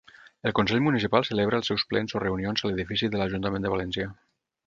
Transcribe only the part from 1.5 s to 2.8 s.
els seus plens o reunions a